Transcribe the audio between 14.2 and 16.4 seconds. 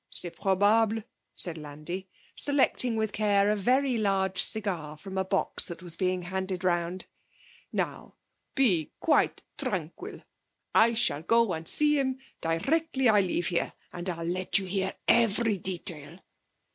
let you hear every detail.